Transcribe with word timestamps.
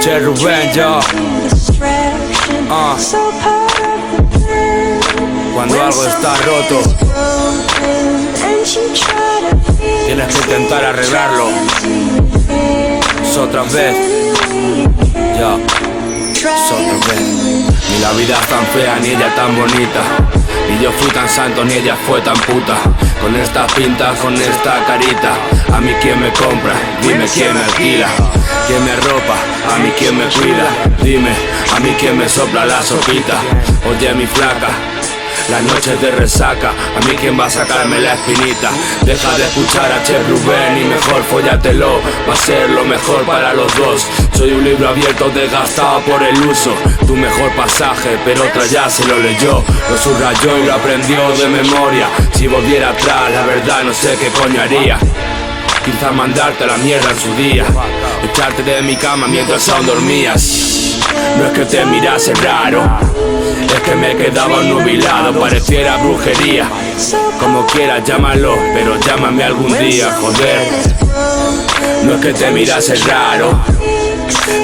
Che 0.00 0.18
Rubén, 0.20 0.72
yo. 0.72 1.00
Ah. 2.70 2.96
Cuando 5.54 5.82
algo 5.82 6.06
está 6.06 6.36
roto, 6.36 6.82
tienes 10.06 10.26
que 10.34 10.40
intentar 10.44 10.84
arreglarlo. 10.84 11.48
Es 13.22 13.36
otra 13.36 13.62
vez, 13.64 13.96
ya. 15.36 15.56
Es 16.32 16.72
otra 16.72 17.12
vez. 17.12 17.20
Ni 17.90 17.98
la 17.98 18.12
vida 18.12 18.38
es 18.40 18.46
tan 18.46 18.64
fea, 18.66 18.98
ni 19.00 19.08
ella 19.08 19.34
tan 19.34 19.56
bonita. 19.56 20.02
Ni 20.70 20.82
yo 20.82 20.92
fui 20.92 21.10
tan 21.10 21.28
santo, 21.28 21.64
ni 21.64 21.74
ella 21.74 21.96
fue 22.06 22.20
tan 22.20 22.38
puta. 22.40 22.76
Con 23.20 23.34
esta 23.34 23.66
pinta, 23.66 24.14
con 24.22 24.34
esta 24.34 24.84
carita. 24.86 25.34
A 25.74 25.80
mí 25.80 25.92
quien 26.00 26.20
me 26.20 26.32
compra, 26.32 26.74
dime 27.02 27.26
quién 27.26 27.52
me 27.54 27.64
alquila. 27.64 28.08
Quién 28.68 28.84
me 28.84 28.94
a 29.78 29.80
mí 29.80 29.90
quien 29.96 30.18
me 30.18 30.24
cuida. 30.24 30.68
Dime, 31.02 31.30
a 31.74 31.80
mí 31.80 31.94
quien 31.98 32.18
me 32.18 32.28
sopla 32.28 32.66
la 32.66 32.82
sopita. 32.82 33.40
Oye, 33.88 34.12
mi 34.14 34.26
flaca. 34.26 34.68
Las 35.50 35.62
noches 35.62 35.98
de 36.02 36.10
resaca, 36.10 36.70
a 36.70 37.06
mí 37.06 37.14
quien 37.16 37.38
va 37.38 37.46
a 37.46 37.50
sacarme 37.50 38.00
la 38.00 38.14
espinita. 38.14 38.70
Deja 39.02 39.38
de 39.38 39.44
escuchar 39.44 39.90
a 39.90 40.02
Chef 40.02 40.28
Rubén 40.28 40.78
y 40.82 40.84
mejor 40.84 41.22
follatelo, 41.22 42.00
va 42.28 42.34
a 42.34 42.36
ser 42.36 42.68
lo 42.68 42.84
mejor 42.84 43.22
para 43.22 43.54
los 43.54 43.74
dos. 43.76 44.06
Soy 44.36 44.50
un 44.50 44.64
libro 44.64 44.88
abierto 44.88 45.30
desgastado 45.30 46.00
por 46.00 46.22
el 46.22 46.38
uso. 46.42 46.74
Tu 47.06 47.16
mejor 47.16 47.50
pasaje, 47.52 48.18
pero 48.24 48.42
otra 48.42 48.66
ya 48.66 48.90
se 48.90 49.06
lo 49.06 49.18
leyó. 49.18 49.62
Lo 49.88 49.96
subrayó 49.96 50.58
y 50.58 50.66
lo 50.66 50.74
aprendió 50.74 51.30
de 51.36 51.48
memoria. 51.48 52.08
Si 52.34 52.46
volviera 52.46 52.90
atrás, 52.90 53.30
la 53.32 53.46
verdad 53.46 53.84
no 53.84 53.94
sé 53.94 54.18
qué 54.20 54.28
coño 54.28 54.60
haría. 54.60 54.98
Quizás 55.84 56.12
mandarte 56.12 56.64
a 56.64 56.66
la 56.66 56.76
mierda 56.78 57.10
en 57.10 57.18
su 57.18 57.34
día. 57.36 57.64
Echarte 58.22 58.62
de 58.62 58.82
mi 58.82 58.96
cama 58.96 59.28
mientras 59.28 59.68
aún 59.68 59.86
dormías. 59.86 60.98
No 61.36 61.46
es 61.46 61.52
que 61.52 61.64
te 61.64 61.84
mirase 61.86 62.34
raro. 62.34 62.82
Es 63.74 63.80
que 63.80 63.94
me 63.94 64.16
quedaba 64.16 64.62
nubilado, 64.62 65.38
pareciera 65.38 65.96
brujería. 65.98 66.68
Como 67.38 67.66
quieras 67.66 68.02
llámalo, 68.04 68.56
pero 68.74 68.98
llámame 69.00 69.44
algún 69.44 69.78
día, 69.78 70.16
joder. 70.20 70.68
No 72.04 72.14
es 72.14 72.20
que 72.20 72.32
te 72.32 72.50
mirase 72.50 72.96
raro. 72.96 73.60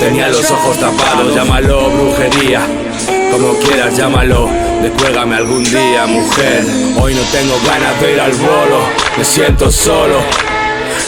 Tenía 0.00 0.28
los 0.28 0.50
ojos 0.50 0.78
tapados, 0.78 1.34
llámalo 1.34 1.90
brujería. 1.90 2.60
Como 3.30 3.54
quieras 3.58 3.96
llámalo, 3.96 4.48
descuélgame 4.82 5.36
algún 5.36 5.64
día, 5.64 6.06
mujer. 6.06 6.64
Hoy 7.00 7.14
no 7.14 7.22
tengo 7.32 7.54
ganas 7.66 8.00
de 8.00 8.12
ir 8.12 8.20
al 8.20 8.32
bolo, 8.32 8.80
me 9.16 9.24
siento 9.24 9.70
solo. 9.70 10.47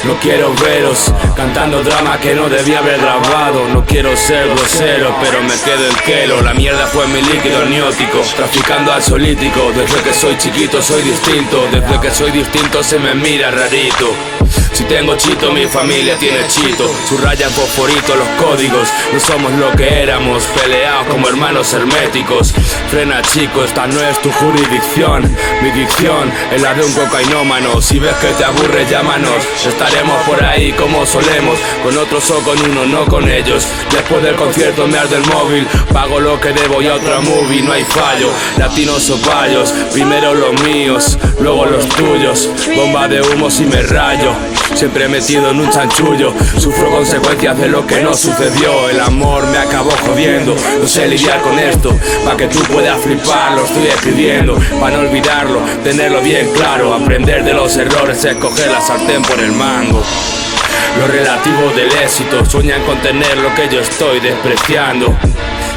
No 0.05 0.19
quiero 0.19 0.55
veros 0.55 1.13
cantando 1.37 1.83
drama 1.83 2.19
que 2.19 2.35
no 2.35 2.49
debía 2.49 2.79
haber 2.79 3.01
grabado. 3.01 3.69
No 3.69 3.85
quiero 3.85 4.17
ser 4.17 4.49
grosero, 4.49 5.15
pero 5.21 5.43
me 5.43 5.55
quedo 5.63 5.87
en 5.87 5.97
kelo. 6.05 6.41
La 6.41 6.55
mierda 6.55 6.87
fue 6.87 7.07
mi 7.09 7.21
líquido 7.21 7.65
niótico, 7.67 8.21
traficando 8.35 8.93
al 8.93 9.03
solítico. 9.03 9.73
Desde 9.75 10.03
que 10.03 10.15
soy 10.15 10.39
chiquito 10.39 10.81
soy 10.81 11.03
distinto. 11.03 11.69
Desde 11.71 12.01
que 12.01 12.11
soy 12.11 12.31
distinto 12.31 12.83
se 12.83 12.99
me 12.99 13.15
mira 13.15 13.51
rarito. 13.51 14.15
Si 14.73 14.85
tengo 14.85 15.15
chito, 15.17 15.53
mi 15.53 15.67
familia 15.67 16.17
tiene 16.17 16.47
chito. 16.49 16.91
Subrayan 17.07 17.51
fosforito 17.51 18.15
los 18.17 18.29
códigos. 18.43 18.89
No 19.13 19.21
somos 19.21 19.53
lo 19.53 19.71
que 19.73 20.03
éramos, 20.03 20.45
peleados 20.45 21.07
como 21.09 21.29
hermanos 21.29 21.73
herméticos. 21.75 22.55
Frena, 22.91 23.21
chico, 23.23 23.65
esta 23.65 23.87
no 23.87 24.01
es 24.01 24.21
tu 24.23 24.33
jurisdicción. 24.33 25.37
Mi 25.63 25.71
dicción 25.73 26.33
es 26.53 26.63
la 26.63 26.73
de 26.73 26.85
un 26.85 26.93
cocainómano. 26.95 27.83
Si 27.83 27.99
ves 27.99 28.15
que 28.17 28.29
te 28.29 28.45
aburre, 28.45 28.87
llámanos. 28.89 29.45
Por 30.27 30.45
ahí 30.45 30.73
como 30.73 31.05
solemos. 31.05 31.59
Con 31.83 31.97
otros 31.97 32.31
o 32.31 32.41
con 32.43 32.59
uno, 32.71 32.87
no 32.87 33.05
con 33.07 33.29
ellos. 33.29 33.67
Después 33.91 34.23
del 34.23 34.37
concierto 34.37 34.87
me 34.87 34.99
arde 34.99 35.17
el 35.17 35.27
móvil. 35.27 35.67
Pago 35.93 36.21
lo 36.21 36.41
que 36.41 36.53
debo 36.53 36.81
y 36.81 36.87
a 36.87 36.95
otra 36.95 37.21
movie, 37.21 37.63
no 37.63 37.73
hay 37.73 37.85
fallo. 37.85 38.31
Latinos 38.57 39.11
o 39.11 39.21
payos, 39.21 39.73
primero 39.93 40.35
los 40.35 40.63
míos, 40.63 41.19
luego 41.41 41.67
los 41.67 41.89
tuyos. 41.89 42.49
Bomba 42.77 43.09
de 43.09 43.21
humo 43.23 43.51
si 43.51 43.65
me 43.65 43.83
rayo. 43.83 44.33
Siempre 44.75 45.09
metido 45.09 45.51
en 45.51 45.61
un 45.61 45.71
chanchullo. 45.71 46.33
Sufro 46.59 46.91
consecuencias 46.91 47.59
de 47.59 47.69
lo 47.69 47.87
que 47.87 48.01
no 48.01 48.15
sucedió. 48.15 48.89
El 48.89 49.01
amor 49.01 49.47
me 49.49 49.59
acabó 49.59 49.91
jodiendo. 50.07 50.55
No 50.81 50.87
sé 50.87 51.09
lidiar 51.09 51.41
con 51.41 51.59
esto. 51.59 51.99
Pa' 52.25 52.37
que 52.37 52.47
tú 52.47 52.61
puedas 52.73 53.01
flipar, 53.01 53.53
lo 53.53 53.65
estoy 53.65 53.89
escribiendo. 53.89 54.57
Pa' 54.81 54.91
no 54.91 55.01
olvidarlo, 55.01 55.61
tenerlo 55.83 56.21
bien 56.21 56.51
claro. 56.55 56.95
Aprender 56.95 57.45
de 57.45 57.53
los 57.53 57.77
errores, 57.77 58.25
escoger 58.25 58.71
la 58.71 58.81
sartén 58.81 59.23
por 59.23 59.41
el 59.41 59.53
mango. 59.81 60.03
Lo 60.99 61.07
relativo 61.07 61.71
del 61.75 61.93
éxito, 61.93 62.45
sueñan 62.45 62.83
con 62.83 62.99
tener 63.01 63.37
lo 63.39 63.55
que 63.55 63.69
yo 63.69 63.81
estoy 63.81 64.21
despreciando. 64.21 65.17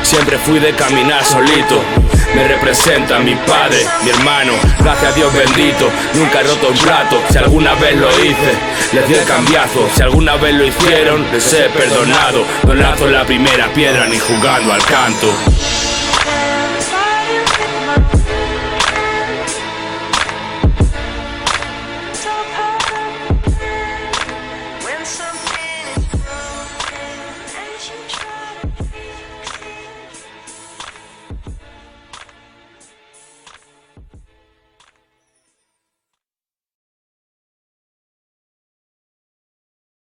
Siempre 0.02 0.38
fui 0.38 0.60
de 0.60 0.74
caminar 0.74 1.24
solito. 1.24 1.82
Me 2.36 2.48
representa 2.48 3.20
mi 3.20 3.36
padre, 3.36 3.86
mi 4.04 4.10
hermano, 4.10 4.54
gracias 4.80 5.12
a 5.12 5.16
Dios 5.16 5.34
bendito. 5.34 5.90
Nunca 6.16 6.42
he 6.42 6.44
roto 6.44 6.70
un 6.70 6.78
plato, 6.78 7.22
si 7.30 7.38
alguna 7.38 7.76
vez 7.76 7.96
lo 7.96 8.10
hice, 8.10 8.54
les 8.92 9.08
di 9.08 9.14
el 9.14 9.24
cambiazo. 9.24 9.88
Si 9.96 10.02
alguna 10.02 10.36
vez 10.38 10.56
lo 10.56 10.66
hicieron, 10.66 11.26
les 11.32 11.54
he 11.54 11.70
perdonado. 11.70 12.44
No 12.66 12.74
lanzo 12.74 13.08
la 13.08 13.24
primera 13.24 13.72
piedra 13.74 14.08
ni 14.08 14.18
jugando 14.18 14.74
al 14.74 14.84
canto. 14.84 15.32